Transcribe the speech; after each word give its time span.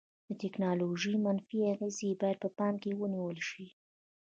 د 0.27 0.29
ټیکنالوژي 0.41 1.13
منفي 1.25 1.59
اغیزې 1.73 2.11
باید 2.21 2.37
په 2.43 2.49
پام 2.57 2.73
کې 2.81 2.97
ونیول 3.01 3.37
شي. 3.49 3.67